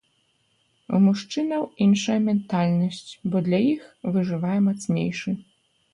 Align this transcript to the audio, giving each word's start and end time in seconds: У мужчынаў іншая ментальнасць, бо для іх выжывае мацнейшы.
У 0.97 1.01
мужчынаў 1.07 1.61
іншая 1.85 2.17
ментальнасць, 2.29 3.11
бо 3.35 3.45
для 3.49 3.59
іх 3.75 3.83
выжывае 4.17 4.59
мацнейшы. 4.73 5.29